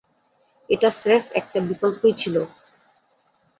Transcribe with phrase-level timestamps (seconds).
[0.69, 2.35] এটা স্রেফ একটা বিকল্পই ছিল।